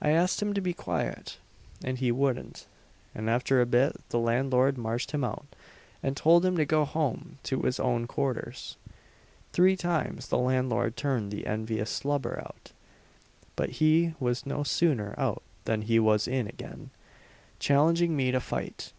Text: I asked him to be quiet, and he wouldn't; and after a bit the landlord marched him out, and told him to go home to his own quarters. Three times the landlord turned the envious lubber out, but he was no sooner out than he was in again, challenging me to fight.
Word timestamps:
I 0.00 0.10
asked 0.10 0.40
him 0.40 0.54
to 0.54 0.60
be 0.60 0.72
quiet, 0.72 1.36
and 1.82 1.98
he 1.98 2.12
wouldn't; 2.12 2.64
and 3.12 3.28
after 3.28 3.60
a 3.60 3.66
bit 3.66 3.96
the 4.10 4.18
landlord 4.20 4.78
marched 4.78 5.10
him 5.10 5.24
out, 5.24 5.46
and 6.00 6.16
told 6.16 6.46
him 6.46 6.56
to 6.58 6.64
go 6.64 6.84
home 6.84 7.38
to 7.42 7.62
his 7.62 7.80
own 7.80 8.06
quarters. 8.06 8.76
Three 9.52 9.76
times 9.76 10.28
the 10.28 10.38
landlord 10.38 10.96
turned 10.96 11.32
the 11.32 11.44
envious 11.44 12.04
lubber 12.04 12.38
out, 12.38 12.70
but 13.56 13.68
he 13.82 14.14
was 14.20 14.46
no 14.46 14.62
sooner 14.62 15.12
out 15.18 15.42
than 15.64 15.82
he 15.82 15.98
was 15.98 16.28
in 16.28 16.46
again, 16.46 16.90
challenging 17.58 18.14
me 18.14 18.30
to 18.30 18.38
fight. 18.38 18.92